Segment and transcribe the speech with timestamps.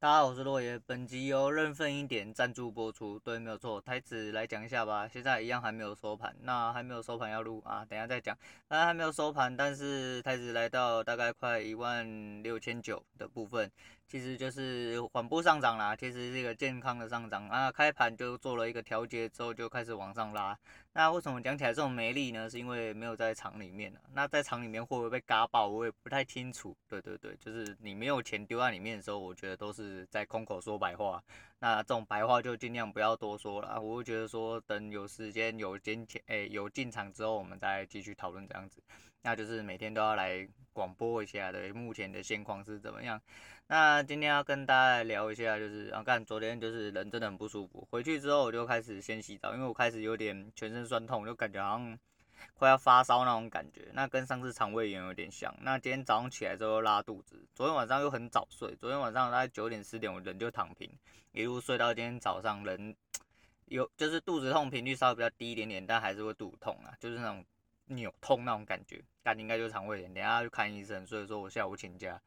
[0.00, 0.78] 大家好，我是洛爷。
[0.86, 3.18] 本集由任份一点赞助播出。
[3.18, 3.80] 对，没有错。
[3.80, 5.08] 台词来讲一下吧。
[5.08, 8.38] 现在一样还没有收盘，那还没有收盘要录啊，等下再讲。
[8.68, 13.68] 那还没有收盘，但是台词来到大概快一万六千九的部分。
[14.08, 17.70] 其实就是缓步上涨啦，其实是一个健康的上涨啊。
[17.70, 20.58] 开盘就做了一个调节之后，就开始往上拉。
[20.94, 22.48] 那为什么讲起来这种没力呢？
[22.48, 23.92] 是因为没有在场里面。
[24.14, 26.74] 那在场里面会不会被嘎爆，我也不太清楚。
[26.88, 31.22] 对对对，就是你没有钱丢在里面的时候，我觉得都是在空口说白话。
[31.58, 33.78] 那这种白话就尽量不要多说了。
[33.78, 38.82] 我会觉得说，等有时间有金钱，哎，有进场之后，我们再继续讨论这样子。
[39.20, 43.20] 那就是每天都要来广播一下的，目前的现况是怎么样？
[43.70, 51.98] 那今天要跟大家聊一下，就是啊，看昨天就是人真的很不舒服，回去之后我就开始先洗澡，因为我开始有点全身酸痛，就感觉好像
[52.54, 55.54] 快要发烧那种感觉，那跟上次肠胃炎有点像。
[55.60, 60.90] 那今天早上起来之后拉肚子，昨天晚上又很早睡，昨天晚上大概九点十点我人就躺平，
[61.32, 62.96] 一路睡到今天早上，人
[63.66, 67.44] 有就是肚子痛频率稍微比较低一点点，但还是会肚痛啊，就是那种
[67.84, 72.18] 扭痛那种感觉，但应该就是肠胃炎，等下去看医生，所以说我下午请假。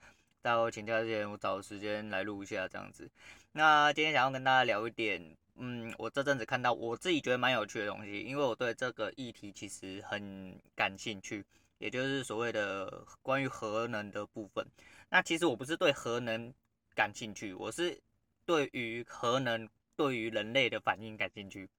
[0.42, 3.08] 待会请假之前，我找时间来录一下这样子。
[3.52, 11.46] 那今天想要跟大家聊一点，嗯，我这阵子看到我自己觉得蛮有趣的东西，因为我对这个议题其实很感兴趣，
[11.78, 14.66] 也就是所谓的关于核能的部分。
[15.10, 16.52] 那其实我不是对核能
[16.96, 18.02] 感兴趣，我是
[18.44, 21.70] 对于核能对于人类的反应感兴趣。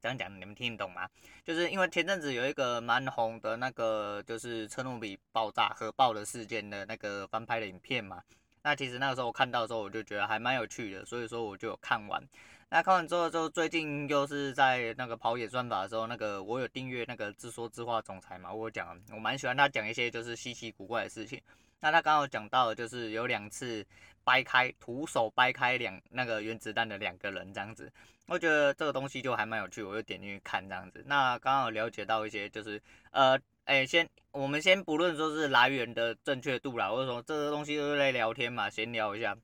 [0.00, 1.08] 这样讲你们听得懂吗？
[1.44, 8.22] 就是因为前阵子有一个蛮红的那个，就是车诺比爆炸核爆的事件的那个翻拍的影片嘛。
[8.62, 12.22] 那其实那个时候我看到的时候，我就觉得还蛮有趣的，所以说我就有看完。
[12.70, 21.40] 那看完之后，就最近又是在那个跑演算法的时候，那个我有订阅那个自说自话总裁嘛，我讲我蛮喜欢他讲一些就是稀奇古怪的事情。
[21.80, 23.86] 那他刚好讲到就是有两次
[24.22, 27.90] 掰开，徒手掰开两那个原子弹的两个人这样子，
[28.28, 31.02] 我觉得这个东西就还蛮有趣，我就点进去看这样子。
[31.06, 32.78] 那刚好了解到一些就是
[33.10, 39.34] 呃，哎，先我们先不论说是来源的正确度啦，或者说这个东西都是来聊天嘛，闲聊一下。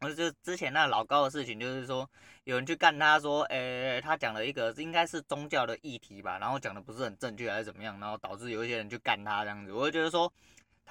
[0.00, 2.08] 我就之前那老高的事情，就是说
[2.44, 10.32] 有人去干他说，哎，他讲了一个应该是宗教的议题吧，然后讲的不是很正确还是怎么样，然后导致有一些人去干他这样子，我就觉得说。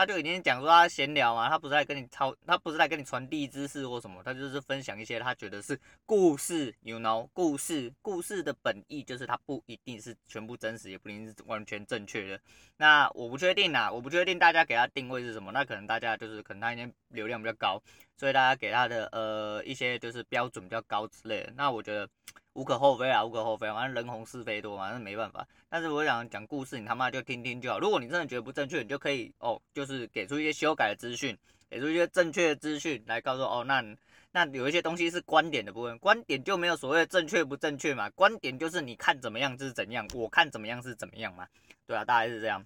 [0.02, 12.42] 他就已经讲说他闲聊嘛，他不是在跟你抄，他不是在跟你传递知识或什么，他就是分享一些他觉得是故事，you know，故事，故事的本意就是他不一定是全部真实，也不一定是完全正确的。
[12.78, 17.80] 那我不确定啊，我不确定大家给他定位是什么，那可能大家就是可能他今天流量比较高，
[18.18, 21.54] 所以大家给他的呃一些就是标准比较高之类的。
[21.56, 22.10] 那我觉得。
[22.54, 25.48] 无可厚非啊，无可厚非，反正人红是非多嘛，那没办法。
[25.70, 27.80] 但是我想讲故事，你他妈就听听就好。
[27.80, 31.38] 如果你真的觉得不正确，你就可以哦，就是给出一些修改的资讯，
[31.70, 33.82] 给出一些正确的资讯来告诉哦，那
[34.34, 41.48] 那有一些东西是观点的部分，观点就没有所谓的正确不正确嘛，观点就是你看怎么样就是怎样，我看怎么样是怎么样嘛，
[41.88, 42.66] 对啊，大概是这样。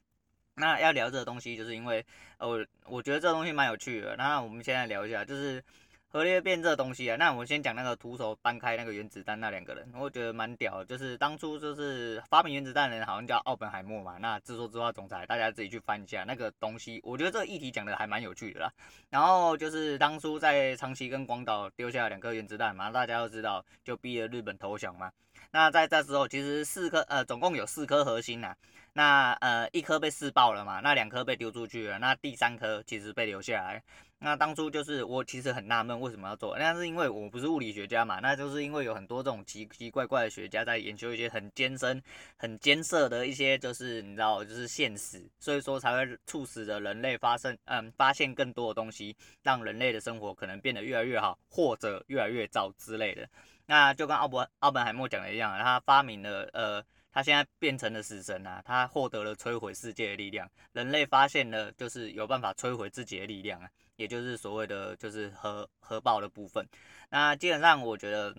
[0.56, 2.04] 那要聊这个东西，就是因为
[2.40, 4.16] 呃，我觉得这个东西蛮有趣的。
[4.16, 5.64] 那我们现在聊一下，就是。
[6.08, 10.86] 核裂变这东西啊，那我们先讲那个徒手搬开那个原子弹那两个人，我觉得蛮屌的。
[10.86, 18.72] 就是当初就是发明原子弹的人好像叫奥本海默嘛，那自说自话总裁，大家自己去翻一下那个东西，我觉得这个议题讲的还蛮有趣的啦。
[19.10, 25.12] 然后就是当初在长崎跟广岛丢下两颗原子弹嘛，大家都知道就逼了日本投降嘛。
[25.52, 28.58] 那在这时候其实四颗呃总共有四颗核心呐、啊，
[28.98, 33.84] 那呃一颗被试爆了嘛，那两颗被丢出去了，那第三颗其实被留下来。
[34.20, 42.02] 那当初就是我其实很纳闷为什么要做，那是因为我不是物理学家嘛，那就是因为有很多这种奇奇怪怪的学家在研究一些很艰深、
[42.38, 49.14] 很艰涩的一些，就是你知道，就是现实，所以说才会促使着人类发生，嗯，发现更多的东西，
[49.44, 53.28] 让人类的生活可能变得越来越好，或者越来越糟之类的。
[53.66, 56.82] 那就跟奥本奥本海默讲的一样，他发明了呃。
[57.16, 58.62] 他现在变成了死神啊！
[58.66, 66.68] 他获得了摧毁世界的力量，人类发现了就是有办法摧毁自己的力量啊，也就是所谓的就是核核爆的部分。
[67.10, 68.36] 那基本上我觉得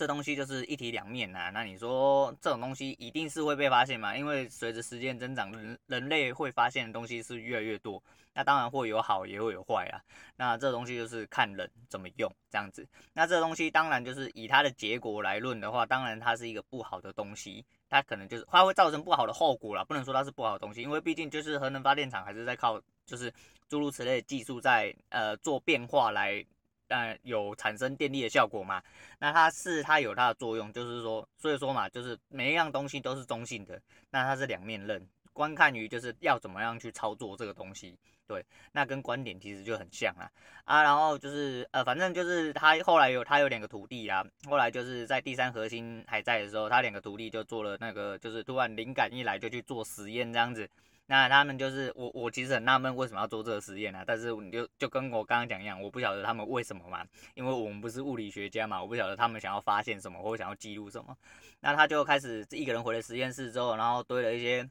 [0.00, 1.50] 这东西就是一体两面呐。
[1.52, 4.16] 那你说这种东西一定是会被发现嘛？
[4.16, 8.02] 因为随着时间增长，人人类会发现的东西是越来越多。
[8.32, 10.00] 那当然会有好，也会有坏啊。
[10.36, 12.88] 那这东西就是看人怎么用这样子。
[13.12, 17.62] 那这东西当然就是以它的结果来论的话，当然它是一个不好的东西。
[17.90, 23.30] 它可能就是它会造成不好的后果啦，不能说它是不好的东西，因为毕竟就是核能发电厂还是在靠就是
[23.68, 26.42] 诸如此类的技术在呃做变化来
[26.90, 28.82] 呃有产生电力的效果嘛。
[29.18, 35.04] 那它是它有它的作用，就是说所以说嘛，就是每一样东西都是中性的，那它是两面刃。
[35.32, 37.96] 观看于就是要怎么样去操作这个东西。
[38.26, 40.30] 对，那跟观点其实就很像啊
[40.64, 50.68] 啊，然后就是呃，反正就是他后来有他有两个徒弟啊，后来就是在第三核心还在的时候，他两个徒弟就做了那个，就是突然灵感一来就去做实验这样子。
[51.10, 57.04] 那他们就是我我其实很纳闷为什么要做这个实验啊，但是你就就跟我刚刚讲一样，我不晓得他们为什么嘛，
[57.34, 61.16] 因为我们不是物理学家嘛，我不晓得他们想要发现什么或想要记录什么。
[61.58, 64.70] 那他就开始一个人回了实验室之后，然后堆了一些。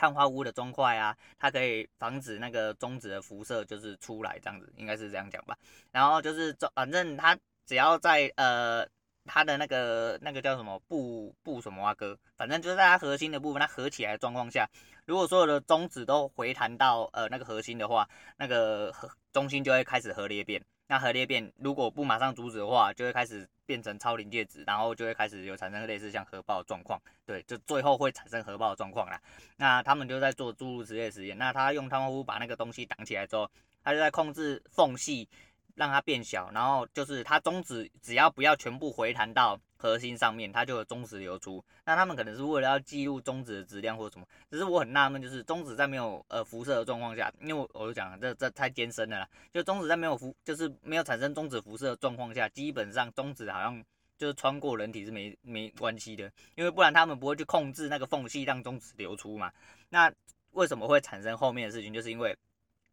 [0.00, 5.58] 碳化鎢的砖块啊，它可以防止那个中子的辐射就是出来，这样子应该是这样讲吧。
[5.90, 7.36] 然后就是反正他
[7.66, 8.86] 只要在呃
[9.28, 14.68] 它的那个那个叫什么布布什么啊哥，反正就是在它核心的部分，它合起来的状况下，
[15.04, 18.08] 如果所有的中子都回弹到呃那个核心的话，
[18.38, 20.60] 那个核中心就会开始核裂变。
[20.90, 29.20] 那核裂变如果不马上阻止的话，就会开始变成超临界值，然后就会开始有产生类似像核爆的状况，对，就最后会产生核爆的状况啦。
[29.56, 33.50] 那他们就在做注入实验实验，那他用碳化鎢把那个东西挡起来之后，
[33.84, 35.28] 他就在控制缝隙。
[35.78, 41.64] 让它变小，然后就是它中子只要不要全部回弹到核心上面，它就有中子流出。
[41.84, 49.28] 那他们可能是为了要记录中子的质量或者什么，只是我很纳闷，就是中子在没有呃辐射的状况下，因为我我就讲了，这这太艰深了啦。
[49.52, 53.84] 就中子在没有辐，就是没有产生中子辐射的状况下，基本上中子好像
[54.18, 59.52] 就是穿过人体是没没关系的，因为不然他们不会去控制那个缝隙让中子流出嘛。
[59.90, 60.12] 那
[60.50, 61.94] 为什么会产生后面的事情？
[61.94, 62.36] 就是因为。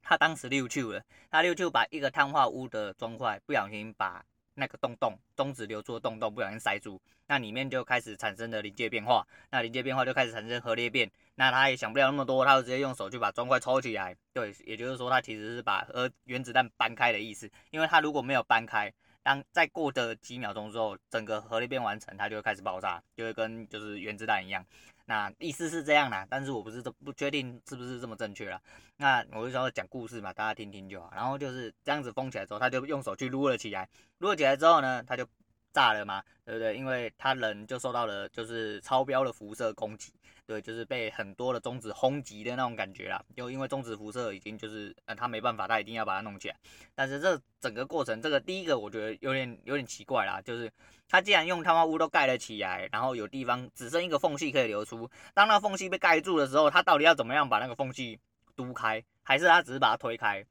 [0.08, 4.24] 他当时溜去了，他溜去把一个碳化鎢的砖块不小心把
[4.54, 18.94] 那个洞洞，中子流出的洞洞不小心塞住，那里面就开始产生了临界变化，那临界变化就开始产生核裂变，那他也想不了那么多，他就直接用手去把砖块抽起来，对，也就是说他其实是把核原子弹搬开的意思，因为他如果没有搬开。
[19.24, 24.64] 当再过的几秒钟之后，整个核裂变完成，它就会开始爆炸，就会跟就是原子弹一样。
[25.06, 28.60] 那意思是这样啦，但是我不是这不确定是不是这么正确啦。
[28.98, 31.12] 那我就说讲故事嘛，大家听听就好。
[31.16, 33.88] 然后就是这样子封起来之后，他就用手去撸了起来，
[34.18, 35.26] 撸了起来之后呢，他就
[35.72, 36.76] 炸了嘛，对不对？
[36.76, 40.12] 因为他人就受到了就是超标的辐射攻击。
[40.48, 46.56] 对，就是被很多的中子轰击的那种感觉啦，就因为中子辐射已经就是，呃，他没办法，他一定要把它弄起来。
[46.94, 50.72] 但是这整个过程，这个第一个我觉得有点有点奇怪啦，就是
[51.10, 58.20] 他既然用碳化鎢都盖了起来，然后有地方只剩一个缝隙可以流出，当那缝隙被盖住的时候，他到底要怎么样把那个缝隙
[58.56, 60.46] 嘟开，还是他只是把它推开？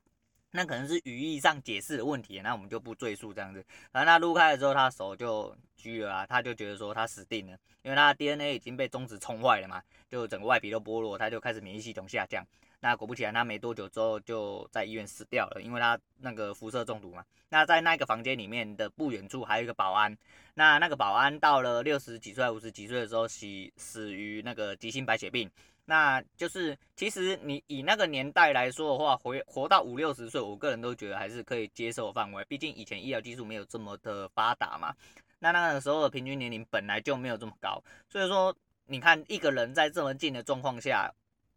[0.57, 3.65] 那可能是语义上解释的问题，那我们就不赘述这样子。
[3.91, 12.47] 反正他撸开了之后，他手就拘了啊，他就觉得说他死定了，因为他的 DNA 已经被中子冲坏了嘛，就整个外皮都剥落，他就开始免疫系统下降。
[12.79, 17.25] 那果不其然，他没多久之后就在医院死掉了，因为他那个辐射中毒嘛。
[17.49, 20.17] 那在那个房间里面的不远处还有一个保安，
[20.55, 23.45] 那那个保安到了六十几岁、五十几岁的时候死
[23.77, 25.51] 死于那个急性白血病。
[25.87, 32.45] 那就是，其实你以那个年代来说的话，活活到五六十岁，我个人都觉得还是可以接受范围。
[32.47, 34.95] 毕竟以前医疗技术没有这么的发达嘛。
[35.39, 41.13] 那那个时候的平均年龄本来就没有这么高，所以说你看一个人在这么近的状况下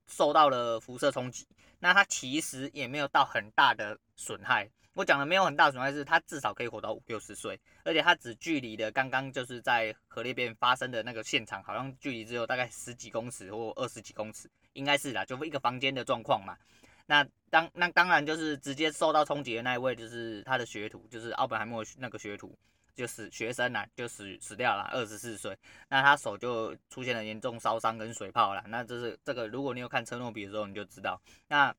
[0.07, 1.47] 受到了辐射冲击，
[1.79, 4.69] 那他其实也没有到很大的损害。
[4.97, 16.57] 我讲的没有很大损害，是他至少可以活到五六十岁，而且他只距离的刚刚就是在核裂变发生的那个现场，好像距离只有大概十几公尺或二十几公尺，应该是啦，就一个房间的状况嘛。
[17.05, 22.57] 那当那当然就是直接受到冲击的那一位，就是他的学徒，就是奥本海默那个学徒，
[22.95, 25.55] 就死学生啦，就死死掉了，二十四岁。
[25.87, 28.63] 那他手就出现了严重烧伤跟水泡了。
[28.67, 31.71] 那这是这个，如果你有看车诺比的时候，你就知道那。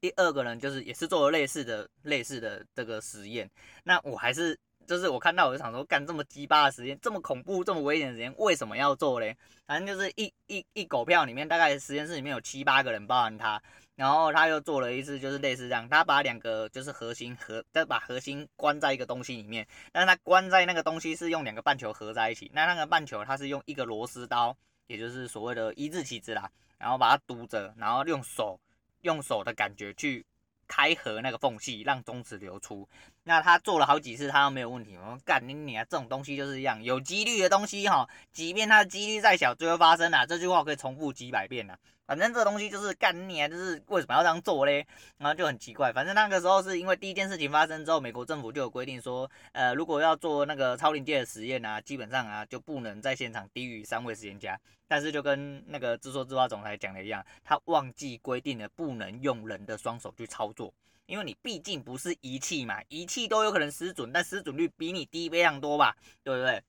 [0.00, 3.50] 第二个人就是也是做了类似的类似的这个实验，
[3.84, 9.36] 那我还是就是我看到我就想说，干这么鸡巴的实验，这么恐怖、这么危险的实验，为什么要做嘞？
[9.66, 13.62] 反正就是一一一狗票里面，大概实验室里面有七八个人，包含他，
[13.94, 24.56] 然后他又做了一次，就是类似这样，他把两个就是核心合，再把核心关在一个东西里面，但是他关在那个东西是用两个半球合在一起，那那个半球它是用一个螺丝刀，
[24.88, 28.58] 也就是所谓的一字起子啦，然后把它堵着，然后用手。
[29.02, 30.24] 用手的感觉去
[30.66, 32.88] 开合那个缝隙，让中指流出。
[33.30, 34.96] 那他做了好几次，他都没有问题。
[34.96, 40.26] 我说干你你啊，这种东西就是一样，有几率的东西哈，即便它的几率再小，就会发生啊。
[40.26, 41.78] 这句话可以重复几百遍啊。
[42.08, 44.84] 反正这东西就是干你啊，就是为什么要这样做嘞？
[45.18, 45.92] 然后就很奇怪。
[45.92, 54.58] 反正那个时候是因为第一件事情发生之后，美国政府就有规定说，呃，如果要做那个超临界的实验啊，基本上啊就不能在现场低于三位实验家。
[54.88, 60.74] 但是就跟那个自说自话总裁讲的一样，他忘记规定了不能用人的双手去操作，
[61.10, 66.62] 因为你毕竟不是仪器嘛，仪器都有可能失准，但失准率比你低非常多吧，对不对？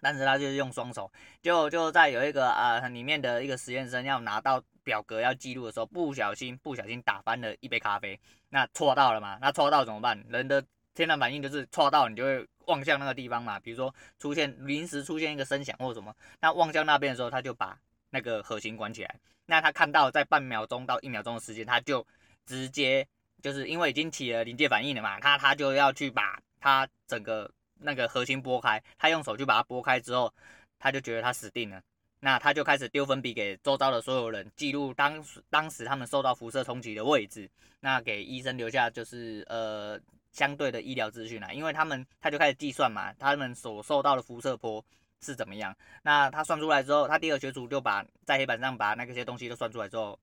[0.00, 1.10] 但是他就是用双手，
[1.42, 9.38] 就就在有一个啊、里面的一个实验生要拿到表格要记录的时候，不小心不小心打翻了一杯咖啡，那戳到了嘛？
[9.42, 10.18] 那戳到怎么办？
[10.30, 10.64] 人的
[10.94, 19.20] 天然反应就是戳到你就会望向那个地方嘛，比如说出现临时出现一个声响或者什么，那望向那边的时候，他就把那个核心关起来。
[19.46, 22.06] 那他看到在半秒钟到一秒钟的时间，他就
[22.46, 23.06] 直接
[23.44, 30.32] 就是因为已经起了临界反应了嘛，他他就要去把他整个那个核心拨开，他用手去把它拨开之后，
[30.78, 31.82] 他就觉得他死定了，
[32.20, 37.46] 那他就开始丢粉笔给周遭的所有人记录当当时他们受到辐射冲击的位置，
[37.80, 40.00] 那给医生留下就是呃
[40.32, 44.82] 相对的医疗资讯啦，因为他们他就开始计算嘛，他们所受到的辐射波。
[45.20, 45.74] 是怎么样？
[46.02, 50.18] 那他算出来之后，他第二学组就把在黑板上把那些东西都算出来之后，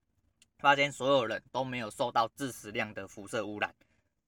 [0.62, 3.74] 发现所有人都没有受到致死量的辐射污染。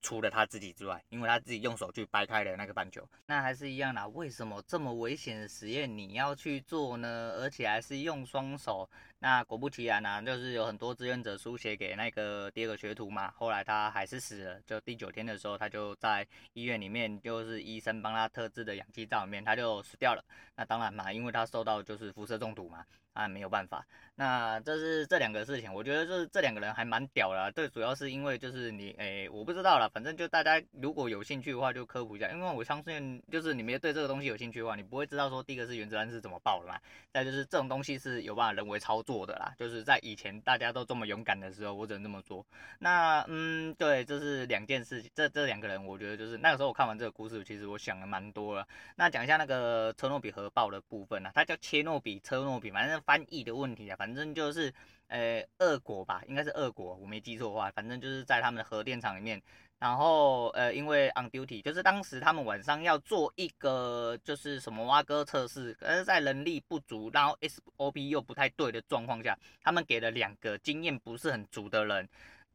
[0.03, 4.07] 除了他自己之外，因为他自己用手去掰开了那个半球，那还是一样啦。
[4.09, 7.33] 为什么这么危险的实验你要去做呢？
[7.39, 8.91] 而且还是用双手？
[9.25, 13.31] 那果不其然呢、啊，就是有很多志愿者书写给那个第二个学徒嘛。
[13.31, 20.23] 后来他还是死了，就第九天的时候，他就在医院里面，就是医生帮他特制的氧气罩里面，他就死掉了。
[20.57, 22.85] 那当然嘛，因为他受到就是辐射中毒嘛。
[23.15, 23.87] 啊，没有办法。
[24.17, 27.53] 那这是这两个事情，我觉得就是这两个人还蛮屌的。
[27.53, 32.29] 最主要是因为就是你，诶，我不知道啦，反正就大家如果有兴趣的话，就科普一下。
[32.33, 36.77] 因为我相信，就是你们对这个东西有兴趣的话，你不会知道说第一个是原子弹是怎么爆的嘛。
[37.13, 39.55] 再就是这种东西是有办法人为操作做的啦。
[39.57, 42.45] 就是在以前大家都这么勇敢的时候，我只能这么说。
[42.81, 45.09] 那嗯，对，这是两件事情。
[45.15, 48.67] 这这两个人，我觉得就是那个时候我看完这个故事，其实我想了蛮多了。
[48.97, 53.01] 那讲一下那个车诺比核爆的部分啊，它叫切诺比，车诺比，反正。
[53.05, 54.73] 翻译的问题啊，反正就是，
[55.09, 59.43] 呃，俄国吧，应该是俄国，我没记错的话，反正就是在他们的核电厂里面，
[59.79, 72.09] 然后，呃，因为 on duty，就是当时他们晚上要做一个就是什么挖哥测试，可是在人力不足，然后 SOP 又不太对的状况下，他们给了两个经验不是很足的人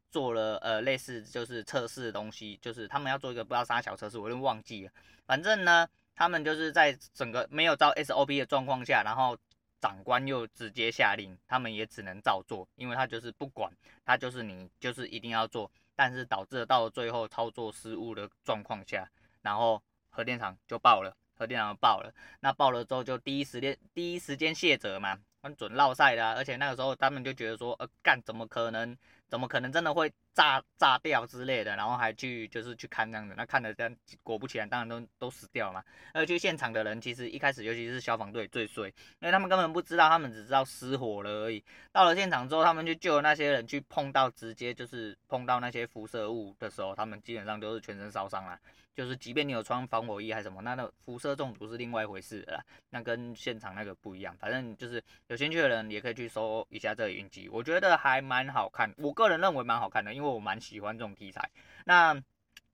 [0.09, 4.91] 做了呃类似就是测试的东西，就是他们要做一个不知道啥小测试，我都忘记了，
[5.27, 9.37] 反正呢，他们就是在整个没有照 SOP 的状况下，然后。
[9.81, 13.71] 长官又直接下令，他们也只能照做，因为他就是不管，
[14.03, 19.05] 他就是你就是一定要做，但是导致到最后操作失误的状况下，
[19.41, 28.97] 然后核电厂就爆了，核电厂爆了，那爆了之后就第一时间第一时间卸责嘛，很准落赛的啊，而且那个时候他们就觉得说，呃干怎么可能？
[29.29, 35.85] 怎么可能真的会炸炸掉之类的，然后还去就是去看这样的，那看的这样果不其然，当然都都死掉了。
[36.13, 38.87] 而去现场的人其实一开始，尤其是消防队最衰，
[39.19, 41.63] 因为他们根本不知道，他们只知道失火了而已。
[41.91, 48.59] 到了现场之后，他们去救那些人，去碰到直接就是碰到那些辐射物的时候，他们基本上都是全身烧伤了。
[48.99, 54.35] 就是即便你有穿防火衣还是什么，那那辐射中毒是另外一回事了，那跟现场那个不一样。
[54.37, 58.93] 反正就是有兴趣的人也可以去搜一下这个影集，我觉得还蛮好看。
[58.97, 61.49] 我个人认为蛮好看的，因为我蛮喜欢这种题材。
[61.85, 62.13] 那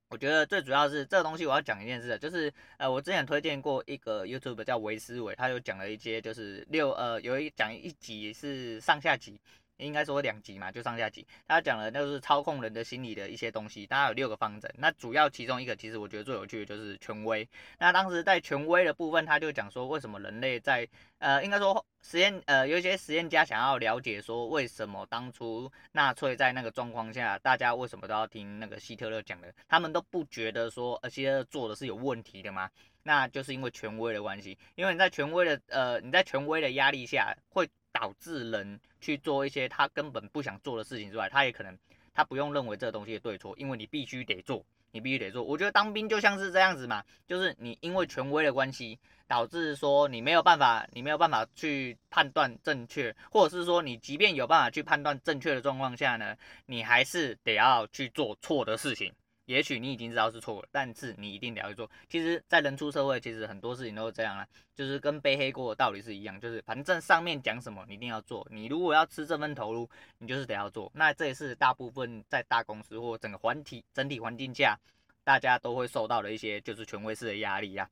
[0.09, 9.39] 我觉得最主要是这个东西，我要讲一件事，就是呃，我之前推荐过一个 YouTube 叫维思维，他有讲了一些就是六呃有一讲一集是上下集。
[9.77, 11.25] 应该说两集嘛，就上下集。
[11.47, 13.85] 他讲了，那就是操控人的心理的一些东西。
[13.85, 14.73] 大概有六个方针。
[14.77, 17.47] 那主要其中一个，其实我觉得最有趣的就是权威。
[17.77, 20.87] 那当时在权威的部分，他就讲说，为什么人类在
[21.19, 29.53] 呃，应该说实验呃，有一些实验家想要了解说，为什么当初纳粹在那个状况下，大家为什么都要听那个希特勒讲的？
[29.67, 32.69] 他们都不觉得说，呃，希特勒做的是有问题的吗？
[33.03, 34.57] 那就是因为权威的关系。
[34.75, 37.69] 因为你在权威的呃，你在权威的压力下会。
[37.95, 41.79] 导致人去做一些他根本不想做的事情之外，他也可能
[42.13, 45.41] 他不用认为这个东西的对错，因为你必须得做，你必须得做。
[45.41, 48.99] 我觉得当兵就像是这样子嘛，就是你因为权威的关系，
[49.29, 56.35] 导致说你没有办法，你没有办法去判断正确，或者是说你即便有办法去判断正确的状况下呢，
[56.65, 59.13] 你还是得要去做错的事情。
[59.45, 61.89] 也许你已经知道是错了，但是你一定得要去做。
[62.09, 68.45] 其实，在人出社会，其实很多事情都是这样啊，就是跟背黑锅的道理是一样，就是反正上面讲什么，你一定要做。
[68.49, 70.91] 你如果要吃这份投入，你就是得要做。
[70.95, 74.77] 那这也是大部分在大公司或整个环体整体环境下，
[75.23, 77.89] 大家都会受到的一些就是权威式的压力呀。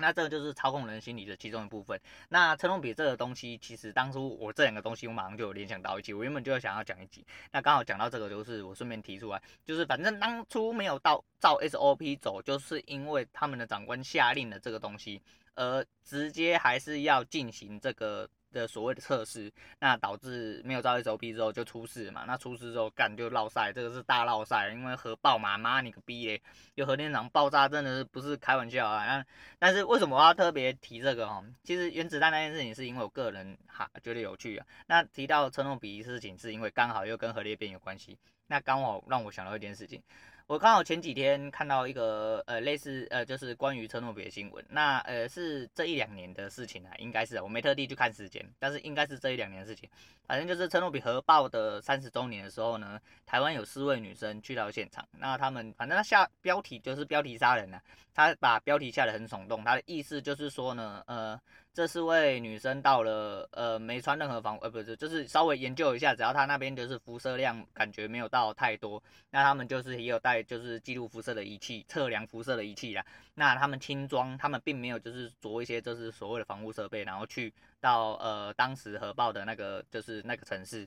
[0.00, 2.00] 那这个就是操控人心理的其中一部分。
[2.28, 6.12] 那车诺比这个东西，其实当初我这两个东西，我马上就有联想到一起。
[6.12, 15.20] 我原本就想要讲一集，那刚好讲到这个，就是我顺便提出来，就是反正当初没有到照 SOP 走，就是因为他们的长官下令了这个东西，
[15.54, 26.42] 而直接还是要进行这个的所谓的测试，那导致没有照 SOP 之后就出事嘛，那出事之后干就落赛，这个是大落赛，因为核爆嘛，妈你个逼嘞，
[26.74, 29.24] 就核电厂爆炸真的是不是开玩笑啊，那
[29.58, 31.44] 但是为什么我要特别提这个哦？
[31.62, 40.02] 其实原子弹那件事情是因为我个人哈觉得有趣啊，那提到车诺比事情是因为刚好又跟核裂变有关系，那刚好让我想到一件事情。
[40.50, 49.88] 我刚好前几天看到一个呃类似呃就是关于车诺比的新闻，那呃是这一两年的事情啊，应该是我没特地去看时间，但是应该是这一两年的事情。
[50.26, 57.80] 反正就是车诺比核爆的三十周年的时候呢，台湾有四位女生去到现场，那他们反正他下标题就是标题杀人啊，
[58.12, 61.40] 他把标题下得很耸动，他的意思就是说呢，呃。
[61.80, 73.02] 这四位女生到了，呃，没穿任何防，呃，不是，就是稍微研究一下，只要她那边就是辐射量感觉没有到太多，那他们就是也有带就是记录辐射的仪器，测量辐射的仪器啦。
[73.34, 80.86] 那他们轻装，他们并没有就是着一些就是所谓的防护设备，然后去到呃当时核爆的那个就是那个城市。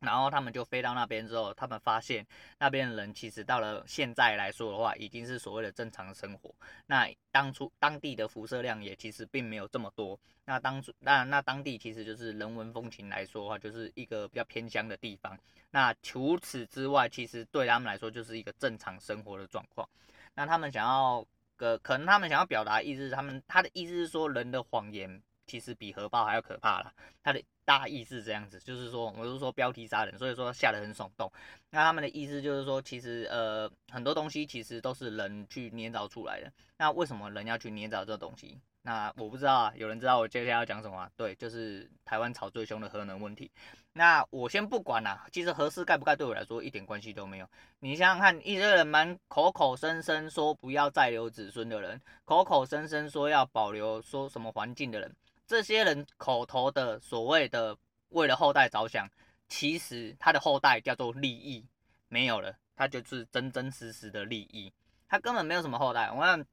[0.00, 2.26] 然后他们就飞到那边之后，他们发现
[2.58, 6.54] 那边的人其实到了现在来说的话，已经是所谓的正常生活。
[6.86, 10.18] 那当初当地的辐射量也其实并没有这么多。
[10.46, 15.38] 那当初那那当地其实就是人文风情来说的话，就是一个比较偏乡的地方。
[15.70, 19.86] 那除此之外，其实对他们来说就是一个正常生活的状况。
[20.34, 21.22] 那他们想要
[21.56, 25.22] 个可能他们想要表达意思，他们他的意思是说人的谎言。
[25.50, 26.92] 其实比核爆还要可怕啦，
[27.24, 31.28] 他的大意是这样子，就是说，我是说标题杀人，所以说吓得很耸动。
[31.70, 36.52] 那他们的意思就是说，其实呃很多东西其实都是人去捏造出来的。
[36.78, 38.60] 那为什么人要去捏造这东西？
[38.82, 41.10] 那我不知道啊，有人知道我接下来要讲什么？
[41.16, 43.50] 对，就是台湾吵最凶的核能问题。
[43.92, 47.46] 那我先不管啦，其实核四盖不盖对我来说一点关系都没有。
[47.80, 55.14] 你想想看，一些人蛮口口声声说不要再留子孙的人，口口声声说要保留说什么环境的人。
[55.50, 57.76] 这些人口头的所谓的
[58.10, 59.10] 为了后代着想，
[59.48, 61.66] 其实他的后代叫做利益
[62.06, 64.72] 没有了，他就是真真实实的利益，
[65.08, 66.08] 他根本没有什么后代。
[66.12, 66.46] 我看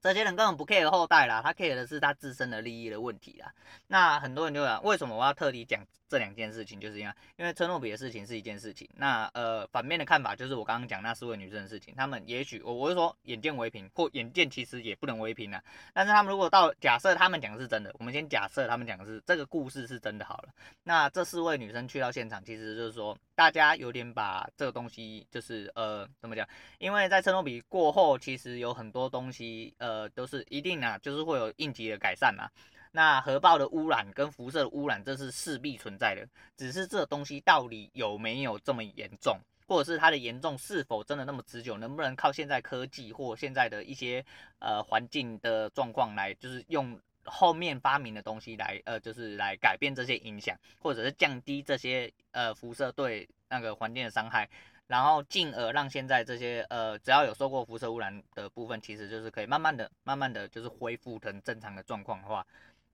[0.00, 3.54] 这些人根本不 care 后代啦，他 care 的是他自身的利益的问题啦。
[3.86, 5.86] 那很多人就讲，为什么我要特地讲？
[6.10, 15.62] 这两件事情就是这样，因为车诺比的事情是一件事情，那呃反面的看法就是我刚刚讲那四位女生的事情，她们也许我我是说眼见为凭，或眼见其实也不能为凭啊。
[15.94, 20.48] 但是他们如果到假设他们讲的是真的，我们先假设他们讲的是这个故事是真的好了。
[20.82, 26.44] 那这四位女生去到现场，其实就是说大家有点把这个东西就是呃怎么讲？
[26.78, 32.50] 因为在车诺比过后，其实有很多东西呃都是一定啊，就是会有应急的改善嘛。
[32.92, 36.26] 那核爆的污染跟辐射的污染，这是势必存在的。
[36.56, 41.76] 只是这东西到底有没有这么严重，或者是它的严重是否真的那么持久？
[41.78, 44.24] 能不能靠现在科技或现在的一些
[44.58, 54.48] 呃环境的状况来，就是用后面发明的东西来，呃，就是来改变这些影响，或者是降低这些呃辐射对那个环境的伤害，
[54.88, 62.44] 然后进而让现在这些呃只要有受过辐射污染的部分，其实就是可以慢慢的、慢慢的就是恢复成正常的状况的话。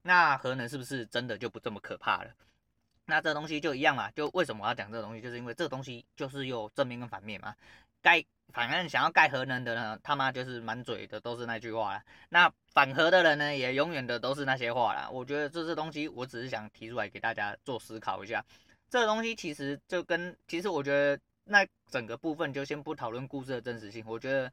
[0.06, 2.30] 那核能是不是真的就不这么可怕了？
[3.06, 7.54] 那这东西就一样嘛，就为什么我要讲这个东西，就是因为这东西就是有正面跟反面嘛。
[8.02, 12.04] 盖反正想要盖核能的呢，他妈就是满嘴的都是那句话啦。
[12.28, 15.08] 那反核的人呢，也永远的都是那些话啦。
[15.10, 18.44] 我觉得这些东西，我只是想提出来给大家做思考一下。
[18.88, 24.52] 这个东西其实就跟，其实我觉得那整个部分就先不讨论故事的真实性，我觉得。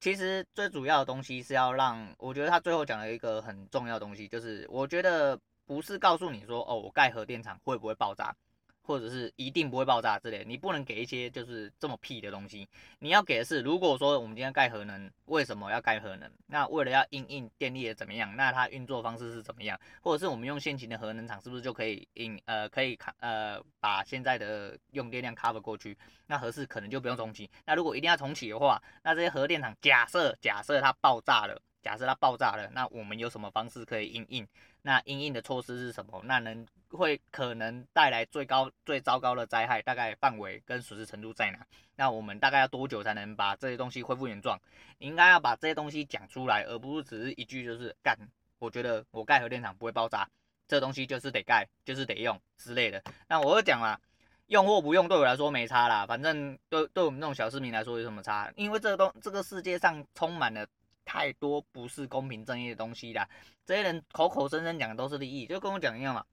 [0.00, 8.34] 其实最主要的东西是要让，我觉得他最后讲了一个很重要的东西，就是我觉得不是告诉你说，哦，我盖核电厂会不会爆炸。
[8.82, 12.68] 或者是一定不会爆炸之类，你不能给一些就是这么屁的东西。
[12.98, 16.30] 你要给的是，如果说我们今天盖核能，为什么要盖核能？
[16.46, 18.34] 那为了要因应电力的怎么样？
[18.36, 19.78] 那它运作方式是怎么样？
[20.00, 25.96] 或者是我们用现行的核能厂是不是就可以应呃可以卡呃把现在的用电量 cover 过去？
[26.26, 27.50] 那核适可能就不用重启。
[27.66, 34.46] 那如果一定要重启的话，那这些核电厂假设假设它爆炸了，假设它爆炸了，那我们有什么方式可以应应？
[34.82, 36.20] 那应应的措施是什么？
[36.24, 41.58] 那能会可能带来最高最糟糕的灾害，大概范围跟损失程度在哪？
[41.96, 44.58] 那我们大概要多久才能把这些东西恢复原状？
[44.98, 48.16] 你应该要把这些东西讲出来，而不是只是一句就是干。
[48.58, 50.28] 我觉得我盖核电厂不会爆炸，
[50.68, 53.02] 这东西就是得盖，就是得用之类的。
[53.28, 54.00] 那我就讲了，
[54.46, 58.50] 用或不用对我来说没差啦，反正对对我们这种小市民来说有什么差？
[58.56, 60.66] 因为这个东这个世界上充满了。
[61.10, 63.28] 太多不是公平正义的东西啦，
[63.66, 66.24] 这些人口口声声讲的都是利益，就跟我讲一样嘛。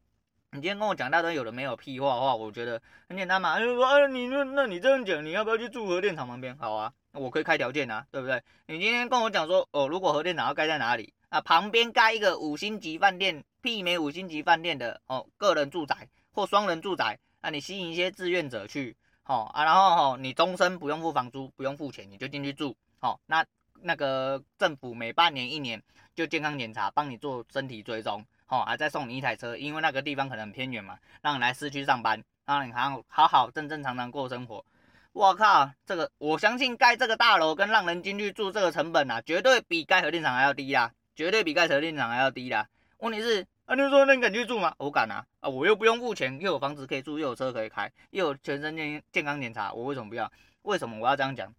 [0.51, 6.55] 你今天跟我讲大堆有的没有屁话的话，我觉得很简单嘛，就说啊，你那那你这样讲，你要不要去住核电厂旁边？
[6.59, 8.43] 好啊，我可以开条件啊，对不对？
[8.67, 23.43] 你今天跟我讲说哦，如果核电厂要盖在哪里啊，旁边盖一个五星级饭店，媲美五星级饭店的哦，个人住宅或双人住宅，那你吸引一些志愿者去，好啊，然后哦，你终身不用付房租，不用付钱，你就进去住，好，那
[23.81, 25.81] 那个政府每半年一年
[26.15, 34.65] 就健康检查，帮你做身体追踪，哦，还再送你一台车，因为那个地方可能很偏远嘛，让你来市区上班，让你好好好正正常常过生活。
[35.13, 40.91] 我靠，这个我相信盖这个大楼跟让人进去住这个成本啊，绝对比盖核电厂还要低啦。
[41.15, 42.67] 绝对比盖核电厂还要低啦！
[42.99, 44.71] 问题是，啊，你说那你敢去住吗？
[44.77, 45.25] 我敢啊！
[45.39, 50.31] 啊，我又不用付钱，又有房子可以住，又有车可以开，又有全身健健康检查，我为什么不要？
[50.61, 51.51] 为什么我要这样讲？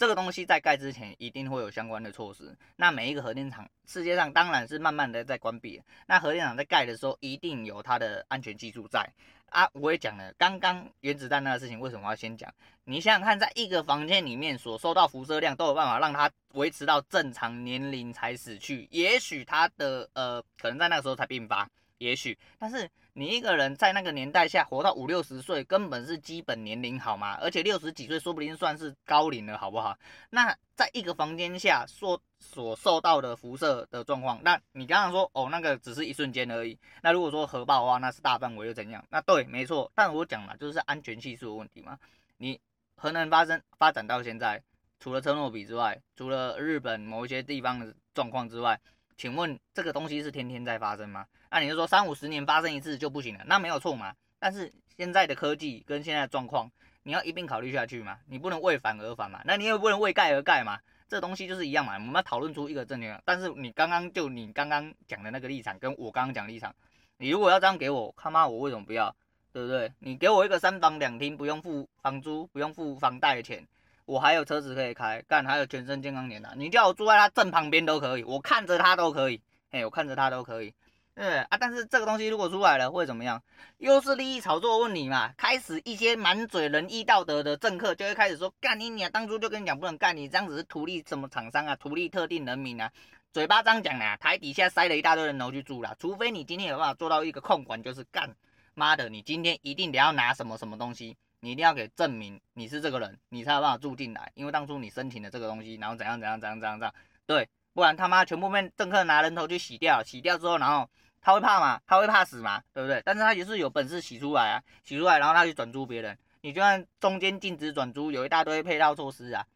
[0.00, 2.56] 这个东西在盖之前一定会有相关的措施。
[2.76, 5.78] 那每一个核电厂，世界上当然是慢慢的在关闭。
[6.06, 9.06] 那核电厂在盖的时候，一定有它的安全技术在。
[9.50, 12.50] 啊，我也讲了，刚刚原子弹那个事情，为什么要先讲？
[12.84, 18.88] 你想想看，在一个房间里面所受到辐射量，都有办法让它维持到正常年龄才死去。
[18.90, 22.88] 也许它的呃，可能在那个时候才病发，也许，但是。
[23.12, 27.36] 你一个人在那个年代下活到五六十岁，根本是基本年龄好吗？
[27.40, 29.96] 而且六十几岁说不定算是高龄了，好不好？
[30.30, 36.78] 那在一个房间下所所受到的辐射的状况，那你刚刚说哦，那个只是一瞬间而已。
[37.02, 39.04] 那如果说核爆的话，那是大范围又怎样？
[39.10, 39.90] 那对，没错。
[39.94, 41.98] 但我讲了，就是安全系数的问题嘛。
[42.38, 42.60] 你
[42.96, 44.62] 核能发生发展到现在，
[44.98, 48.80] 除了车诺比之外，除了日本某一些地方的状况之外。
[49.20, 51.26] 请问这个东西是天天在发生吗？
[51.50, 54.14] 那你就说三五十年发生一次就不行了，那没有错嘛。
[54.38, 56.70] 但是现在的科技跟现在的状况，
[57.02, 58.16] 你要一并考虑下去嘛。
[58.24, 60.78] 你不能为反而反嘛，那你也不能为盖而盖嘛。
[61.06, 61.96] 这东西就是一样嘛。
[61.96, 63.20] 我们要讨论出一个正确。
[63.26, 66.74] 但是你刚刚就你刚刚讲的那个立场，跟我刚刚讲立场，
[67.18, 69.14] 你如果要这样给我，他妈我为什么不要？
[69.52, 69.92] 对不对？
[69.98, 73.68] 你给我一个三房两厅，不用付房租，不用付房贷的钱。
[74.10, 80.74] 我还有车子可以开，干还有全身健康检查，你叫我住在他正旁边都可以，我看着他都可以，嘿，我看着他都可以，
[81.14, 83.40] 对啊，但是这个东西如果出来了会怎么样？
[83.78, 85.32] 又是利益炒作问题嘛？
[85.36, 92.90] 开始一些满嘴仁义道德的政客就会开始说，干你你啊，当初就跟你讲不能干，你这样子是图利什么厂商啊，图利特定人民啊，
[93.32, 98.34] 嘴巴这样讲啊，台底下塞了一大堆人头去住了，除非你今天有办法做到一个控管，就是干，
[98.74, 101.16] 妈的，你今天一定得要拿什么什么东西。
[101.40, 104.30] 你一定要给证明你是这个人，你才有办法住进来。
[104.34, 106.94] 因为当初你申请的这个东西，然后怎样怎样怎样怎样怎样，
[107.26, 110.88] 对，不然他妈全部被政客拿人头去洗掉，洗掉之后，然后
[111.20, 111.80] 他会怕吗？
[111.86, 112.62] 他会怕死吗？
[112.72, 113.02] 对不对？
[113.04, 116.16] 但是他也是有本事洗出来啊，洗出来，然后他去转租别人。
[116.42, 119.46] 你就算中间禁止转租，有一大堆配套措施啊。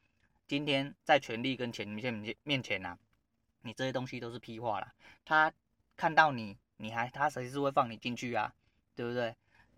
[0.46, 2.98] 今天在权力跟钱面前面前呐、啊，
[3.62, 4.92] 你这些东西都是屁话啦。
[5.24, 5.50] 他
[5.96, 8.52] 看到你，你还他随时会放你进去啊，
[8.94, 9.34] 对不对？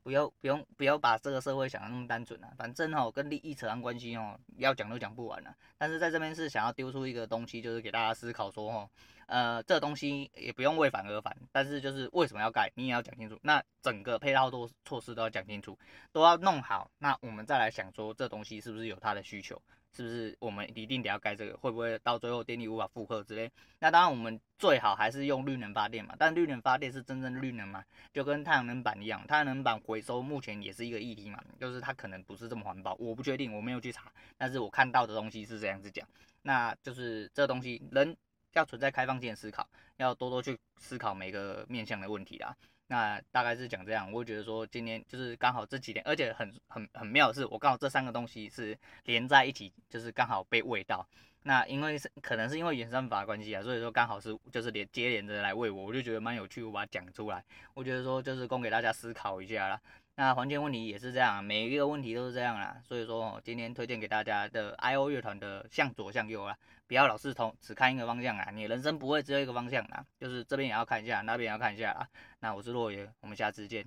[0.07, 5.53] 不要不用不要把这个社会想的那么单纯啊，反正哦跟利益扯上关系哦，要讲都讲不完了。
[5.77, 8.89] 但是在这边是想要丢出一个东西，就是给大家思考说哦，
[9.27, 13.37] 呃这东西也不用为反而反，但是就是为什么要盖，你也要讲清楚。
[13.43, 15.77] 那整个配套都措施都要讲清楚，
[16.13, 16.89] 都要弄好。
[16.99, 19.61] 那我们再来想说，这东西是不是有它的需求？
[19.97, 21.57] 是不是我们一定得要盖这个？
[21.57, 23.51] 会不会到最后电力无法负荷之类？
[23.79, 26.15] 那当然，我们最好还是用绿能发电嘛。
[26.19, 27.83] 但绿能发电是真正绿能嘛？
[28.13, 32.95] 就跟太阳能板一样，太阳能板回收目前也是一个议题嘛，就是它可能不是这么环保。
[32.99, 36.07] 我不确定，我没有去查，但是我看到的东西是这样子讲。
[36.43, 38.15] 那就是这东西人
[38.53, 42.55] 要存在开放性的思考，要多多去思考每个面向的问题啦。
[42.89, 51.07] 那大概是讲这样，我会觉得说今天就是刚好这几天，而且很很很妙的是，我刚好这三个东西是连在一起，就是刚好被喂到。
[51.43, 57.45] 那因为是可能是因为原生法关系啊，所以说刚好是就是连接连着来喂我，我就觉得蛮有趣，我把它讲出来，
[57.75, 59.81] 我觉得说就是供给大家思考一下啦。
[60.19, 66.57] 那环境问题也是这样，每一个问题都是这样啦，所以说今天推荐给大家的 I.O 乐团的向左向右啊。
[66.87, 68.51] 不要老是同只看一个方向啊！
[68.51, 72.09] 你人生不会只有一个方向啊，就是这边也要看一下，那边也要看一下啊。
[72.41, 73.85] 那我是洛爷，我们下次见。